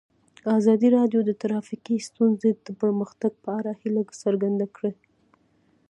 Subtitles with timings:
[0.57, 4.93] ازادي راډیو د ټرافیکي ستونزې د پرمختګ په اړه هیله څرګنده کړې.